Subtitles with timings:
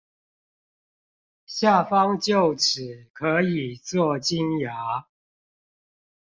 [1.45, 5.05] 下方臼齒可以做金牙